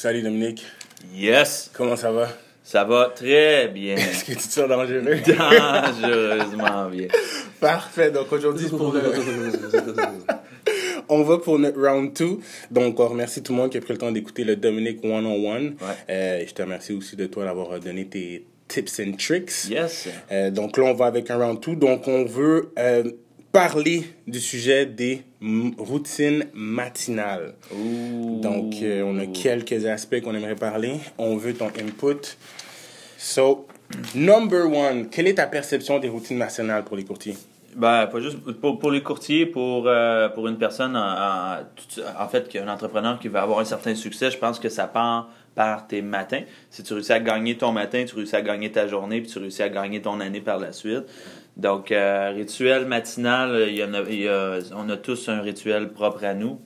[0.00, 0.64] Salut Dominique.
[1.12, 1.72] Yes!
[1.74, 2.28] Comment ça va?
[2.62, 3.96] Ça va très bien.
[3.96, 5.02] Est-ce que tu te sens dangereux?
[5.02, 7.08] Dangereusement bien.
[7.60, 8.12] Parfait.
[8.12, 9.02] Donc aujourd'hui, c'est pour le...
[11.08, 12.26] on va pour notre round 2.
[12.70, 15.74] Donc, on remercie tout le monde qui a pris le temps d'écouter le Dominique One-on-One.
[16.08, 19.64] Euh, je te remercie aussi de toi d'avoir donné tes tips and tricks.
[19.68, 20.08] Yes.
[20.30, 21.74] Euh, donc là, on va avec un round 2.
[21.74, 23.02] Donc, on veut euh,
[23.58, 25.24] parler du sujet des
[25.78, 27.54] routines matinales.
[28.40, 30.92] Donc, euh, on a quelques aspects qu'on aimerait parler.
[31.18, 32.36] On veut ton input.
[33.16, 33.66] So,
[34.14, 37.34] number one, quelle est ta perception des routines matinales pour les courtiers?
[37.74, 41.56] Ben, pas juste pour, pour les courtiers, pour, euh, pour une personne, en, en,
[42.16, 44.68] en fait, qui est un entrepreneur qui veut avoir un certain succès, je pense que
[44.68, 46.42] ça part par tes matins.
[46.70, 49.40] Si tu réussis à gagner ton matin, tu réussis à gagner ta journée, puis tu
[49.40, 51.02] réussis à gagner ton année par la suite.
[51.58, 55.40] Donc, euh, rituel matinal, il y en a, il y a- on a tous un
[55.40, 56.60] rituel propre à nous.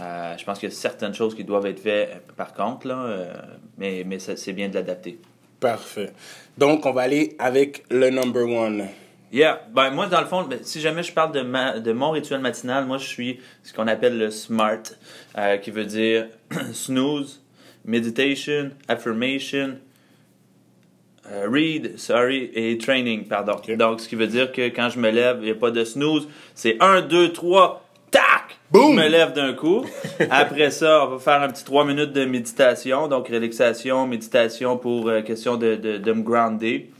[0.00, 2.86] Euh, je pense qu'il y a certaines choses qui doivent être faites euh, par contre,
[2.86, 3.32] là, euh,
[3.78, 5.18] mais, mais c'est bien de l'adapter.
[5.58, 6.12] Parfait.
[6.58, 8.86] Donc, on va aller avec le number one.
[9.32, 9.62] Yeah.
[9.72, 12.40] Ben, moi, dans le fond, ben, si jamais je parle de, ma, de mon rituel
[12.40, 14.82] matinal, moi, je suis ce qu'on appelle le SMART,
[15.62, 16.28] qui veut dire
[16.72, 17.42] snooze,
[17.84, 19.78] meditation, affirmation,
[21.32, 23.56] euh, read, sorry, et training, pardon.
[23.76, 25.84] Donc, ce qui veut dire que quand je me lève, il n'y a pas de
[25.84, 26.28] snooze.
[26.54, 28.22] C'est 1, 2, 3, tac!
[28.70, 28.96] Boum!
[28.96, 29.84] Je me lève d'un coup.
[30.30, 33.08] Après ça, on va faire un petit 3 minutes de méditation.
[33.08, 36.90] Donc, relaxation, méditation pour euh, question de, de, de me grounder.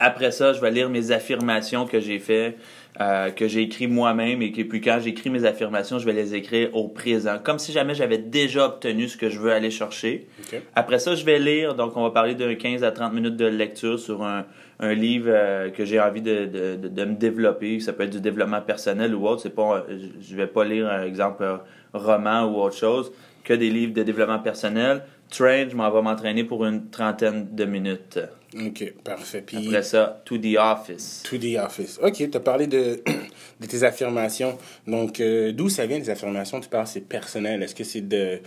[0.00, 2.56] Après ça, je vais lire mes affirmations que j'ai fait,
[3.00, 6.34] euh, que j'ai écrit moi-même et que puis quand j'écris mes affirmations, je vais les
[6.34, 10.26] écrire au présent, comme si jamais j'avais déjà obtenu ce que je veux aller chercher.
[10.40, 10.60] OK.
[10.74, 13.46] Après ça, je vais lire, donc on va parler de 15 à 30 minutes de
[13.46, 14.46] lecture sur un,
[14.80, 17.78] un livre euh, que j'ai envie de, de, de, de me développer.
[17.78, 19.42] Ça peut être du développement personnel ou autre.
[19.42, 21.44] C'est pas, euh, je vais pas lire un exemple
[21.92, 23.12] roman ou autre chose,
[23.44, 25.02] que des livres de développement personnel.
[25.30, 28.18] Train, je m'en vais m'entraîner pour une trentaine de minutes.
[28.54, 29.42] OK, parfait.
[29.46, 31.22] Puis, Après ça, to the office.
[31.28, 31.98] to the office.
[32.02, 33.02] OK, tu as parlé de,
[33.60, 34.56] de tes affirmations.
[34.86, 36.60] Donc, euh, d'où ça vient, les affirmations?
[36.60, 37.62] Tu parles, c'est personnel.
[37.62, 38.40] Est-ce que c'est de...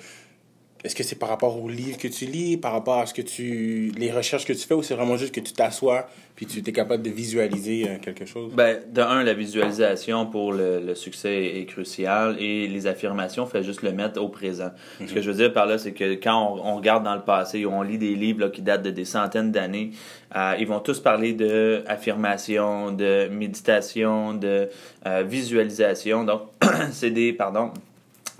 [0.83, 3.21] Est-ce que c'est par rapport aux livres que tu lis, par rapport à ce que
[3.21, 6.59] tu, les recherches que tu fais, ou c'est vraiment juste que tu t'assois puis tu
[6.67, 8.51] es capable de visualiser euh, quelque chose?
[8.53, 13.63] Ben, de un, la visualisation pour le, le succès est cruciale et les affirmations, fait
[13.63, 14.71] juste le mettre au présent.
[15.05, 17.21] Ce que je veux dire par là, c'est que quand on, on regarde dans le
[17.21, 19.91] passé ou on lit des livres là, qui datent de des centaines d'années,
[20.35, 24.69] euh, ils vont tous parler de affirmation, de méditation, de
[25.05, 26.23] euh, visualisation.
[26.23, 26.43] Donc,
[26.91, 27.71] c'est des, pardon,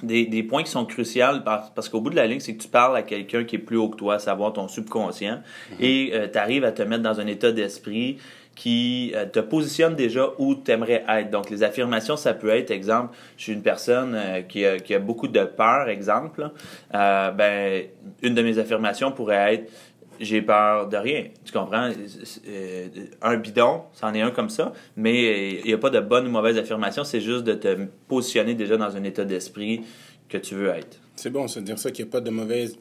[0.03, 2.61] des, des points qui sont cruciaux par- parce qu'au bout de la ligne, c'est que
[2.61, 5.41] tu parles à quelqu'un qui est plus haut que toi, à savoir ton subconscient,
[5.79, 8.17] et tu arrives à te mettre dans un état d'esprit
[8.53, 11.31] qui euh, te positionne déjà où tu aimerais être.
[11.31, 14.93] Donc, les affirmations, ça peut être, exemple, je suis une personne euh, qui, a, qui
[14.93, 16.51] a beaucoup de peur, exemple.
[16.93, 17.83] Euh, ben,
[18.21, 19.71] une de mes affirmations pourrait être
[20.21, 21.25] j'ai peur de rien.
[21.43, 21.89] Tu comprends?
[22.47, 22.87] Euh,
[23.21, 26.31] un bidon, c'en est un comme ça, mais il n'y a pas de bonne ou
[26.31, 29.81] mauvaise affirmation, c'est juste de te positionner déjà dans un état d'esprit
[30.29, 30.99] que tu veux être.
[31.15, 32.77] C'est bon, ça veut dire ça qu'il n'y a pas de mauvaise...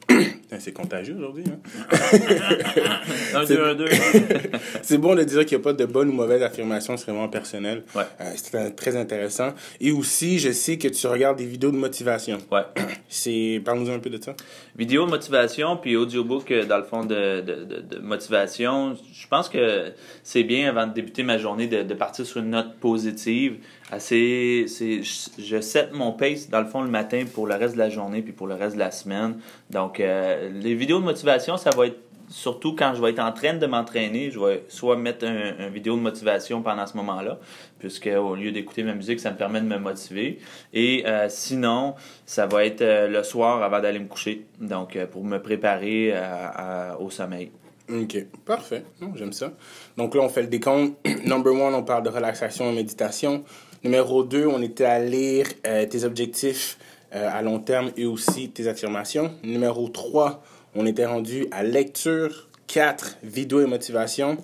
[0.51, 1.59] Putain, c'est contagieux aujourd'hui, hein?
[4.81, 7.29] C'est- bon de dire qu'il n'y a pas de bonne ou mauvaise affirmation, c'est vraiment
[7.29, 7.83] personnel.
[7.95, 8.03] Ouais.
[8.19, 9.53] Euh, c'est très- intéressant.
[9.79, 12.37] Et aussi, je sais que tu regardes des vidéos de motivation.
[12.51, 12.63] Ouais.
[13.07, 13.61] C'est...
[13.63, 14.35] Parle-nous un peu de ça.
[14.77, 18.95] Vidéo de motivation, puis audiobook, euh, dans le fond, de, de, de, de motivation.
[19.13, 22.75] Je pense que c'est bien, avant de débuter ma journée, de partir sur une note
[22.81, 23.55] positive.
[23.99, 27.89] C'est, je, set mon pace, dans le fond, le matin pour le reste de la
[27.89, 29.37] journée, puis pour le reste de la semaine.
[29.69, 33.33] Donc, euh, les vidéos de motivation, ça va être surtout quand je vais être en
[33.33, 37.37] train de m'entraîner, je vais soit mettre un, un vidéo de motivation pendant ce moment-là,
[37.79, 40.39] puisque au lieu d'écouter ma musique, ça me permet de me motiver.
[40.73, 45.05] Et euh, sinon, ça va être euh, le soir avant d'aller me coucher, donc euh,
[45.05, 47.51] pour me préparer à- au sommeil.
[47.91, 48.25] OK.
[48.45, 48.83] Parfait.
[49.15, 49.51] J'aime ça.
[49.97, 50.97] Donc là, on fait le décompte.
[51.25, 53.43] Number one, on parle de relaxation et méditation.
[53.83, 56.77] Numéro deux, on était à lire euh, tes objectifs
[57.13, 59.31] euh, à long terme et aussi tes affirmations.
[59.43, 60.43] Numéro trois,
[60.75, 62.47] on était rendu à lecture.
[62.67, 64.37] Quatre, vidéo et motivation.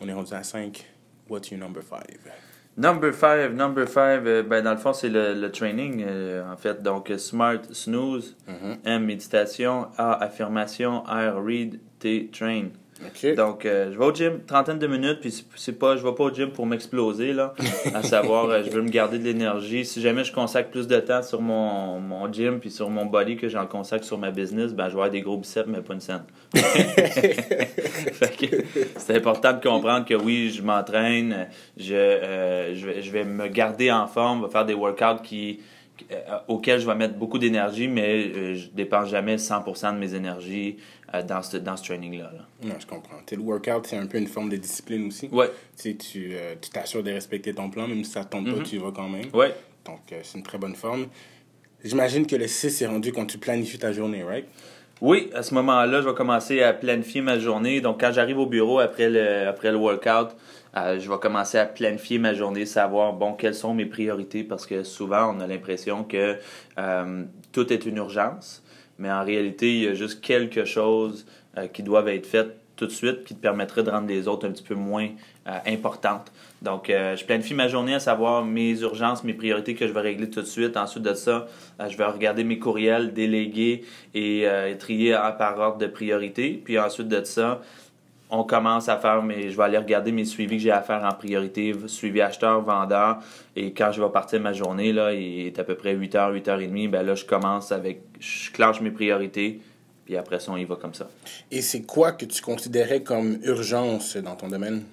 [0.00, 0.86] On est rendu à cinq.
[1.28, 2.16] What's your number five?
[2.78, 6.82] Number 5, number 5, ben dans le fond, c'est le, le training, euh, en fait.
[6.82, 8.76] Donc, euh, SMART, snooze, Mhm.
[8.84, 11.80] M, méditation, A, affirmation, R, read,
[12.32, 12.64] Train.
[13.34, 16.24] Donc, euh, je vais au gym, trentaine de minutes, puis c'est- pas, je vais pas
[16.24, 17.54] au gym pour m'exploser, là.
[17.92, 19.84] À savoir, euh, je veux me garder de l'énergie.
[19.84, 23.36] Si jamais je consacre plus de temps sur mon, mon gym, puis sur mon body
[23.36, 25.92] que j'en consacre sur ma business, ben, je vais avoir des gros biceps, mais pas
[25.92, 26.22] une scène.
[28.96, 33.46] C'est important de comprendre que oui, je m'entraîne, je, euh, je, vais, je vais me
[33.48, 35.60] garder en forme, je vais faire des workouts qui,
[36.48, 40.76] auquel je vais mettre beaucoup d'énergie, mais euh, je dépense jamais 100% de mes énergies
[41.14, 42.32] euh, dans ce, dans ce training-là.
[42.62, 43.16] Non, je comprends.
[43.30, 45.28] le workout, c'est un peu une forme de discipline aussi.
[45.32, 45.50] Ouais.
[45.78, 46.34] Tu
[46.72, 48.68] t'assures de respecter ton plan, même si ça ne tombe pas, mm-hmm.
[48.68, 49.26] tu y vas quand même.
[49.32, 49.54] Ouais.
[49.84, 51.06] Donc, c'est une très bonne forme.
[51.84, 54.46] J'imagine que le 6 est rendu quand tu planifies ta journée, right?
[55.02, 57.82] Oui, à ce moment-là, je vais commencer à planifier ma journée.
[57.82, 60.34] Donc, quand j'arrive au bureau après le, workout,
[60.74, 64.64] euh, je vais commencer à planifier ma journée, savoir, bon, quelles sont mes priorités, parce
[64.64, 66.36] que souvent, on a l'impression que
[66.78, 68.62] euh, tout est une urgence,
[68.98, 71.26] mais en réalité, il y a juste quelque chose
[71.58, 74.46] euh, qui doivent être faites tout de suite qui te permettrait de rendre les autres
[74.46, 75.08] un petit peu moins
[75.66, 76.30] importantes.
[76.62, 80.30] Donc, je planifie ma journée à savoir mes urgences, mes priorités que je vais régler
[80.30, 80.76] tout de suite.
[80.76, 81.46] Ensuite de ça,
[81.88, 83.84] je vais regarder mes courriels, déléguer
[84.14, 84.46] et
[84.78, 86.60] trier par ordre de priorité.
[86.64, 87.62] Puis ensuite de ça,
[88.28, 89.50] on commence à faire mes.
[89.50, 93.18] Je vais aller regarder mes suivis que j'ai à faire en priorité, suivi acheteur, vendeur.
[93.54, 96.90] Et quand je vais partir ma journée, là, il est à peu près 8h, 8h30,
[96.90, 98.00] ben là, je commence avec.
[98.18, 99.60] Je clenche mes priorités,
[100.06, 101.10] puis après ça, on y va comme ça.
[101.50, 104.84] Et c'est quoi que tu considérais comme urgence dans ton domaine?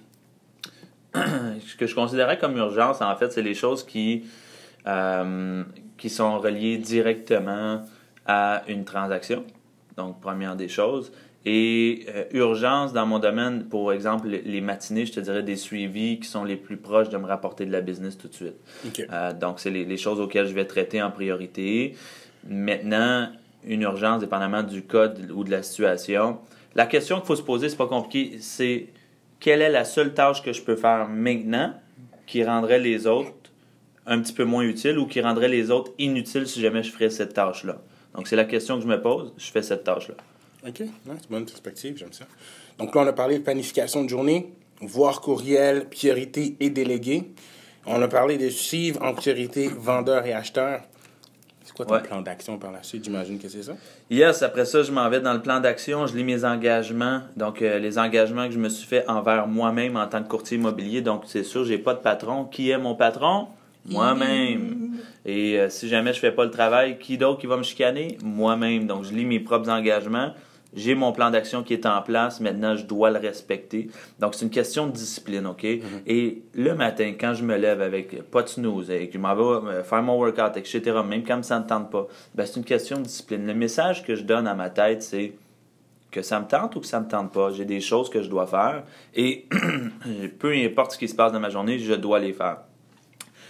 [1.15, 4.25] Ce que je considérais comme urgence, en fait, c'est les choses qui,
[4.87, 5.63] euh,
[5.97, 7.85] qui sont reliées directement
[8.25, 9.45] à une transaction.
[9.97, 11.11] Donc, première des choses.
[11.45, 16.19] Et euh, urgence dans mon domaine, pour exemple, les matinées, je te dirais des suivis
[16.19, 18.55] qui sont les plus proches de me rapporter de la business tout de suite.
[19.11, 21.95] Euh, donc, c'est les, choses auxquelles je vais traiter en priorité.
[22.47, 23.27] Maintenant,
[23.65, 26.39] une urgence, dépendamment du code ou de la situation.
[26.75, 28.87] La question qu'il faut se poser, c'est pas compliqué, c'est
[29.39, 31.73] quelle est la seule tâche que je peux faire maintenant
[32.25, 33.33] qui rendrait les autres
[34.05, 37.09] un petit peu moins utiles ou qui rendrait les autres inutiles si jamais je ferais
[37.09, 37.77] cette tâche-là.
[38.15, 40.15] Donc, c'est la question que je me pose, je fais cette tâche-là.
[40.67, 42.25] OK, c'est une bonne perspective, j'aime ça.
[42.77, 47.31] Donc là, on a parlé de planification de journée, voir courriel, priorité et délégué.
[47.85, 50.83] On a parlé de suivre en priorité vendeur et acheteur.
[51.75, 53.03] C'est quoi ton plan d'action par la suite?
[53.03, 53.73] J'imagine que c'est ça?
[54.09, 57.21] Yes, après ça, je m'en vais dans le plan d'action, je lis mes engagements.
[57.35, 60.57] Donc, euh, les engagements que je me suis fait envers moi-même en tant que courtier
[60.57, 61.01] immobilier.
[61.01, 62.45] Donc, c'est sûr, j'ai pas de patron.
[62.45, 63.47] Qui est mon patron?
[63.85, 64.99] Moi-même.
[65.25, 68.17] Et euh, si jamais je fais pas le travail, qui d'autre qui va me chicaner?
[68.23, 68.85] Moi-même.
[68.85, 70.31] Donc, je lis mes propres engagements
[70.75, 73.89] j'ai mon plan d'action qui est en place, maintenant je dois le respecter.
[74.19, 75.63] Donc c'est une question de discipline, OK?
[75.63, 75.81] Mm-hmm.
[76.07, 79.35] Et le matin, quand je me lève avec pas de snooze, et que je m'en
[79.35, 82.57] vais euh, faire mon workout, etc., même quand ça ne me tente pas, ben, c'est
[82.57, 83.45] une question de discipline.
[83.45, 85.33] Le message que je donne à ma tête, c'est
[86.11, 87.51] que ça me tente ou que ça me tente pas.
[87.51, 88.83] J'ai des choses que je dois faire
[89.15, 89.47] et
[90.39, 92.59] peu importe ce qui se passe dans ma journée, je dois les faire.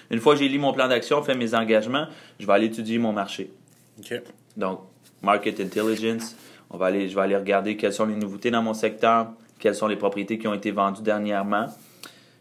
[0.09, 2.07] Une fois que j'ai lu mon plan d'action, fait mes engagements,
[2.39, 3.51] je vais aller étudier mon marché.
[4.55, 4.81] Donc,
[5.21, 6.35] market intelligence,
[6.73, 9.27] on va aller, je vais aller regarder quelles sont les nouveautés dans mon secteur,
[9.59, 11.67] quelles sont les propriétés qui ont été vendues dernièrement.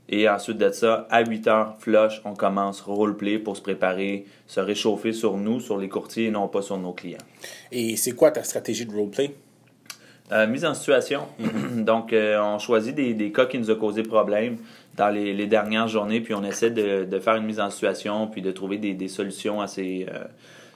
[0.08, 4.60] Et ensuite de ça, à 8 heures, flush, on commence roleplay pour se préparer, se
[4.60, 7.18] réchauffer sur nous, sur les courtiers et non pas sur nos clients.
[7.70, 9.34] Et c'est quoi ta stratégie de roleplay?
[10.32, 11.22] Euh, mise en situation.
[11.76, 14.56] Donc, euh, on choisit des, des, cas qui nous ont causé problème
[14.96, 18.50] dans les, dernières journées, puis on essaie de, faire une mise en situation, puis de
[18.50, 20.24] trouver des, solutions à ces, euh,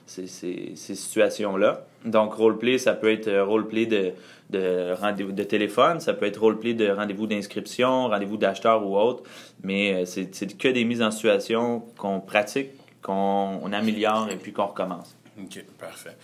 [0.07, 1.85] ces, ces, situations-là.
[2.05, 4.13] Donc, roleplay, ça peut être euh, roleplay de,
[4.49, 9.23] de rendez-vous de téléphone, ça peut être roleplay de rendez-vous d'inscription, rendez-vous d'acheteur ou autre,
[9.63, 12.69] mais euh, c'est, c'est que des mises en situation qu'on pratique,
[13.01, 15.15] qu'on améliore et puis qu'on recommence.
[15.39, 16.15] OK, parfait.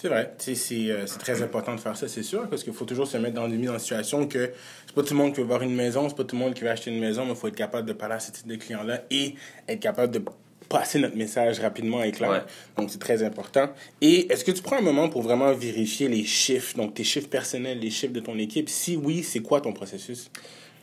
[0.00, 0.54] C'est vrai, c'est,
[0.90, 3.34] euh, c'est très important de faire ça, c'est sûr, parce qu'il faut toujours se mettre
[3.34, 4.52] dans des mises en situation que
[4.86, 6.54] c'est pas tout le monde qui veut voir une maison, c'est pas tout le monde
[6.54, 8.46] qui veut acheter une maison, mais il faut être capable de parler à ce type
[8.46, 9.34] de clients-là et
[9.66, 10.20] être capable de
[10.68, 12.46] passer notre message rapidement et clair.
[12.76, 13.68] Donc, c'est très important.
[14.00, 17.28] Et est-ce que tu prends un moment pour vraiment vérifier les chiffres, donc tes chiffres
[17.28, 18.68] personnels, les chiffres de ton équipe?
[18.68, 20.30] Si oui, c'est quoi ton processus?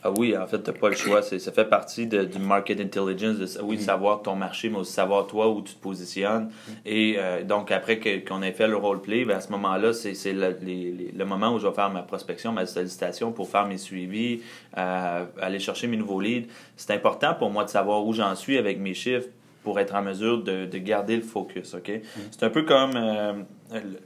[0.06, 1.20] Ah oui, en fait, tu n'as pas le choix.
[1.20, 3.84] Ça fait partie de, du market intelligence, de, oui, de mm.
[3.84, 6.44] savoir ton marché, mais aussi savoir toi où tu te positionnes.
[6.44, 6.72] Mm.
[6.84, 10.56] Et euh, donc, après qu'on ait fait le roleplay, ben, à ce moment-là, c'est le,
[10.62, 14.42] le, moment où je vais faire ma prospection, ma sollicitation pour faire mes suivis,
[14.78, 16.46] euh, aller chercher mes nouveaux leads.
[16.76, 19.28] C'est important pour moi de savoir où j'en suis avec mes chiffres
[19.66, 21.74] pour être en mesure de, de garder le focus.
[21.74, 21.88] ok?
[21.88, 22.20] Mm.
[22.30, 23.32] C'est un peu comme euh,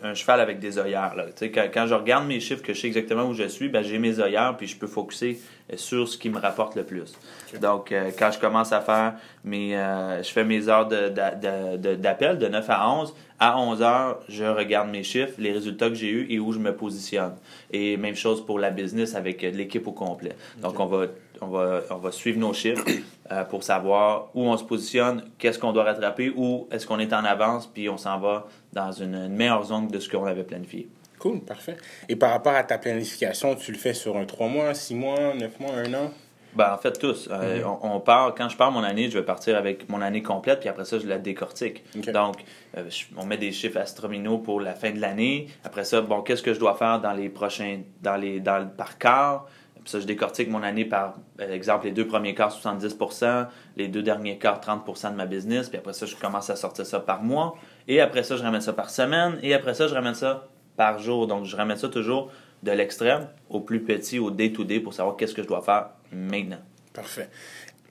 [0.02, 1.14] un cheval avec des œillères.
[1.14, 1.26] Là.
[1.38, 3.99] Quand, quand, je regarde mes chiffres, que je sais exactement où je suis, ben, j'ai
[3.99, 5.38] mes œillères, puis je peux focuser
[5.71, 7.12] euh, sur ce qui me rapporte le plus.
[7.61, 9.73] Donc, euh, quand je commence à faire mes...
[9.73, 14.88] je fais mes heures d'appel de, de, 9 à 11, à 11 heures, je regarde
[14.88, 17.35] mes chiffres, les résultats que j'ai eus et où je me positionne.
[17.71, 20.33] Et même chose pour la business avec l'équipe au complet.
[20.62, 21.05] Donc, on va
[21.40, 22.85] on va, on va suivre nos chiffres
[23.32, 27.12] euh, pour savoir où on se positionne, qu'est-ce qu'on doit rattraper, où est-ce qu'on est
[27.12, 30.88] en avance, puis on s'en va dans une, meilleure zone de ce qu'on avait planifié.
[31.18, 31.76] Cool, parfait.
[32.09, 35.35] Et par rapport à ta planification, tu le fais sur un 3 mois, 6 mois,
[35.35, 36.11] 9 mois, 1 an?
[36.52, 37.28] Ben, en fait, tous.
[37.30, 37.64] Euh, Mhm.
[37.82, 40.59] on, on part, quand je pars mon année, je vais partir avec mon année complète,
[40.61, 41.85] puis après ça, je la décortique.
[42.12, 42.37] Donc,
[42.76, 45.47] euh, je- on met des chiffres astronomiaux pour la fin de l'année.
[45.62, 48.99] Après ça, bon, qu'est-ce que je dois faire dans les prochains, dans les, dans par
[48.99, 49.47] quart?
[49.83, 53.47] Puis ça, je décortique mon année par, par exemple, les deux premiers quarts, 70%
[53.77, 55.69] les deux derniers quarts, 30% de ma business.
[55.69, 57.57] Puis après ça, je commence à sortir ça par mois.
[57.89, 59.39] Et après ça, je ramène ça par semaine.
[59.43, 61.27] Et après ça, je ramène ça par jour.
[61.27, 62.31] Donc, je ramène ça toujours
[62.63, 66.61] de l'extrême au plus petit, au day-to-day, pour savoir qu'est-ce que je dois faire maintenant.
[66.93, 67.29] Parfait.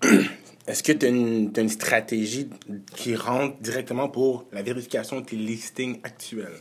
[0.67, 2.47] Est-ce que tu as, une stratégie
[2.95, 6.59] qui rentre directement pour la vérification de tes listings actuels?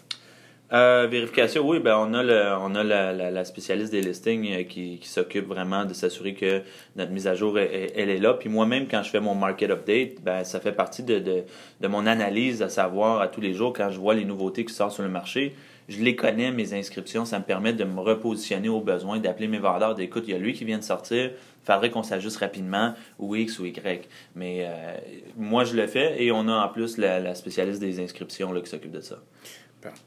[0.70, 4.52] Euh, vérification, oui, ben on a le, on a la, la, la spécialiste des listings
[4.52, 6.60] euh, qui, qui s'occupe vraiment de s'assurer que
[6.94, 8.34] notre mise à jour elle, est là.
[8.34, 11.44] Puis moi-même, quand je fais mon market update, ben ça fait partie de, de,
[11.80, 14.74] de mon analyse à savoir à tous les jours quand je vois les nouveautés qui
[14.74, 15.54] sortent sur le marché.
[15.88, 19.58] Je les connais, mes inscriptions, ça me permet de me repositionner au besoin, d'appeler mes
[19.58, 21.30] vendeurs, d'écoute, il y a lui qui vient de sortir,
[21.64, 24.06] faudrait qu'on s'ajuste rapidement, ou X ou Y.
[24.34, 24.96] Mais euh,
[25.38, 28.60] moi, je le fais et on a en plus la, la spécialiste des inscriptions là,
[28.60, 29.16] qui s'occupe de ça.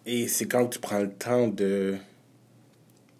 [0.05, 1.95] Et c'est quand tu prends le temps de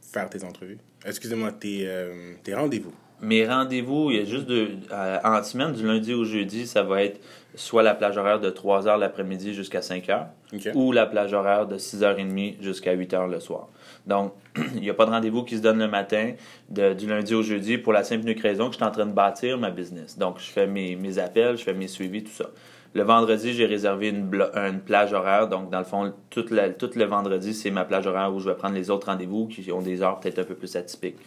[0.01, 0.77] faire tes entrevues?
[1.05, 2.93] Excusez-moi, tes, euh, tes rendez-vous.
[3.24, 6.81] Mes rendez-vous, il y a juste de, euh, en semaine, du lundi au jeudi, ça
[6.81, 7.22] va être
[7.53, 10.25] soit la plage horaire de 3 h l'après-midi jusqu'à 5 h
[10.75, 13.67] ou la plage horaire de 6h30 jusqu'à 8 h le soir.
[14.08, 14.34] Donc,
[14.75, 16.34] il n'y a pas de rendez-vous qui se donne le matin
[16.70, 18.91] de- du lundi au jeudi pour la simple et unique raison que je suis en
[18.91, 20.17] train de bâtir ma business.
[20.17, 22.50] Donc, je fais mes, mes appels, je fais mes suivis, tout ça.
[22.93, 24.29] Le vendredi, j'ai réservé une,
[24.86, 25.48] plage horaire.
[25.48, 28.50] Donc, dans le fond, tout le, tout le vendredi, c'est ma plage horaire où je
[28.50, 31.17] vais prendre les autres rendez-vous qui ont des heures peut-être un peu plus atypiques.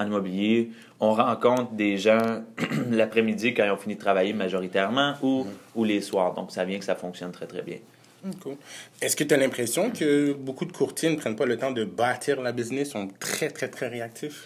[0.00, 2.42] En immobilier, on rencontre des gens
[2.90, 6.34] l'après-midi quand ils ont fini de travailler majoritairement ou, ou les soirs.
[6.34, 7.76] Donc, ça vient que ça fonctionne très, très bien.
[8.24, 8.56] Hmm, Cool.
[9.00, 11.84] Est-ce que tu as l'impression que beaucoup de courtiers ne prennent pas le temps de
[11.84, 14.44] bâtir la business, sont très, très, très réactifs?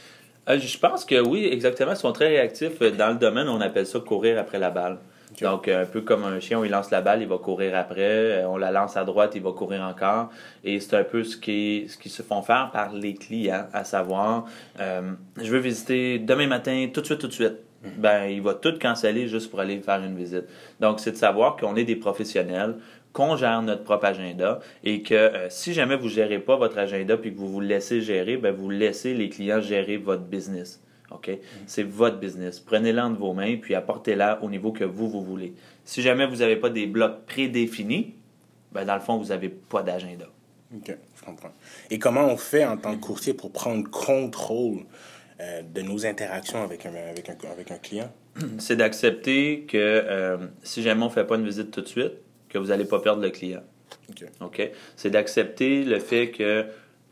[0.49, 1.93] Euh, je pense que oui, exactement.
[1.93, 2.81] Ils sont très réactifs.
[2.83, 4.99] Euh, Dans le domaine, on appelle ça courir après la balle.
[5.43, 7.77] Donc, euh, un peu comme un chien, où il lance la balle, il va courir
[7.77, 8.41] après.
[8.41, 10.31] Euh, On la lance à droite, il va courir encore.
[10.65, 13.85] Et c'est un peu ce qui, ce qui se font faire par les clients, à
[13.85, 14.47] savoir,
[14.81, 17.57] euh, je veux visiter demain matin, tout de suite, tout de suite.
[17.99, 20.45] Ben, il va tout canceller juste pour aller faire une visite.
[20.81, 22.77] Donc, c'est de savoir qu'on est des professionnels,
[23.13, 27.17] qu'on gère notre propre agenda et que euh, si jamais vous gérez pas votre agenda
[27.17, 30.83] puis que vous vous laissez gérer, ben vous laissez les clients gérer votre business.
[31.11, 31.31] OK?
[31.67, 32.61] C'est votre business.
[32.61, 35.55] Prenez-la entre vos mains puis apportez-la au niveau que vous, vous voulez.
[35.85, 38.15] Si jamais vous n'avez pas des blocs prédéfinis,
[38.73, 40.27] ben dans le fond, vous n'avez pas d'agenda.
[40.75, 41.53] OK, je comprends.
[41.91, 44.81] Et comment on fait en tant que courtier pour prendre contrôle
[45.41, 48.13] euh, de nos interactions avec un, avec un, avec un client?
[48.59, 52.15] C'est d'accepter que euh, si jamais on ne fait pas une visite tout de suite,
[52.49, 53.63] que vous n'allez pas perdre le client.
[54.11, 54.25] OK.
[54.41, 54.71] OK?
[54.97, 56.67] C'est d'accepter le fait que,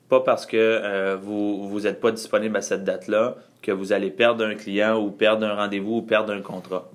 [0.08, 4.11] pas parce que euh, vous vous n'êtes pas disponible à cette date-là, que vous allez
[4.11, 6.90] perdre un client ou perdre un rendez-vous ou perdre un contrat.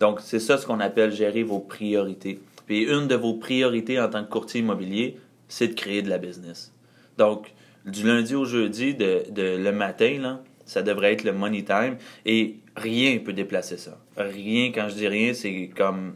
[0.00, 2.40] Donc, c'est ça ce qu'on appelle gérer vos priorités.
[2.66, 6.18] Puis, une de vos priorités en tant que courtier immobilier, c'est de créer de la
[6.18, 6.72] business.
[7.16, 7.52] Donc,
[7.84, 11.96] du lundi au jeudi, de, de- le matin, là, ça devrait être le money time
[12.26, 13.98] et rien peut déplacer ça.
[14.16, 16.14] Rien, quand je dis rien, c'est comme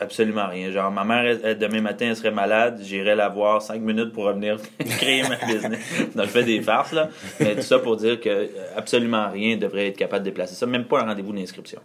[0.00, 0.70] absolument rien.
[0.70, 4.58] Genre, ma mère, demain matin, elle serait malade, j'irai la voir cinq minutes pour revenir
[4.78, 5.80] créer ma business.
[6.14, 7.08] Donc, je fais des farces, là.
[7.40, 10.66] Mais tout ça pour dire que euh, absolument rien devrait être capable de déplacer ça,
[10.66, 11.80] même pas un rendez-vous d'inscription.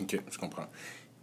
[0.00, 0.66] OK, je comprends.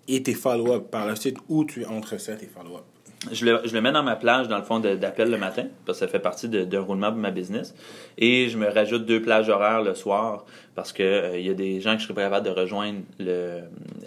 [0.07, 2.85] Et tes follow-up par la suite, où tu entre ça, tes follow-up?
[3.31, 5.99] Je le, je le mets dans ma plage, dans le fond, d'appel le matin, parce
[5.99, 7.73] que ça fait partie d'un roulement de ma business.
[8.17, 11.53] Et je me rajoute deux plages horaires le soir, parce que euh, il y a
[11.53, 13.61] des gens que je serais pas capable de rejoindre le,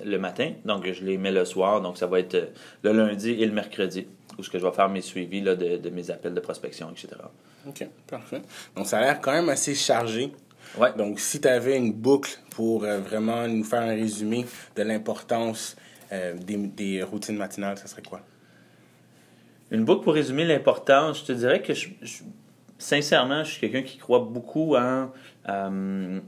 [0.05, 0.53] le matin.
[0.65, 1.81] Donc, je les mets le soir.
[1.81, 2.47] Donc, ça va être euh,
[2.83, 4.07] le lundi et le mercredi,
[4.39, 6.89] où ce que je vais faire mes suivis là, de, de mes appels de prospection,
[6.91, 7.09] etc.
[7.67, 8.43] OK, parfait.
[8.77, 10.33] Donc, ça a l'air quand même assez chargé.
[10.77, 10.93] Ouais.
[10.97, 14.47] Donc, si tu avais une boucle pour euh, vraiment nous faire un résumé
[14.77, 15.77] de l'importance
[16.11, 18.23] des, des routines matinales, ça serait quoi?
[19.71, 21.89] Une boucle pour résumer l'importance, je te dirais que je,
[22.79, 25.11] sincèrement, je suis quelqu'un qui croit beaucoup en,
[25.49, 26.21] euh,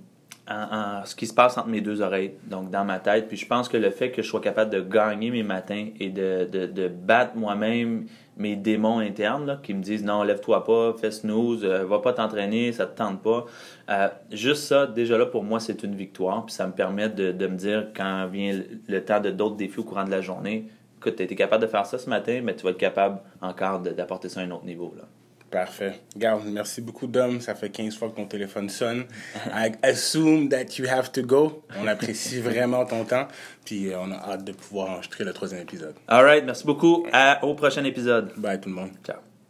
[0.51, 3.29] en, en ce qui se passe entre mes deux oreilles, donc dans ma tête.
[3.29, 6.11] Puis je pense que le fait que je sois capable de gagner mes matins et
[6.11, 8.07] de, de, de battre moi-même
[8.37, 12.13] mes démons internes là, qui me disent non, lève-toi pas, fais snooze, euh, va pas
[12.13, 13.45] t'entraîner, ça te tente pas.
[13.91, 16.45] Euh, juste ça, déjà là, pour moi, c'est une victoire.
[16.47, 19.81] Puis ça me permet de, de me dire quand vient le temps de d'autres défis
[19.81, 20.69] au courant de la journée,
[21.01, 23.81] écoute, tu été capable de faire ça ce matin, mais tu vas être capable encore
[23.81, 24.95] d'apporter ça à un autre niveau.
[24.97, 25.05] Là.
[25.51, 26.01] Parfait.
[26.17, 27.41] Garde, merci beaucoup, Dom.
[27.41, 29.07] Ça fait 15 fois que ton téléphone sonne.
[29.53, 31.65] I assume that you have to go.
[31.81, 33.27] On apprécie vraiment ton temps.
[33.65, 35.95] Puis euh, on a hâte de pouvoir enregistrer le troisième épisode.
[36.07, 37.05] All right, merci beaucoup.
[37.13, 38.33] À, au prochain épisode.
[38.37, 38.91] Bye tout le monde.
[39.05, 39.30] Ciao.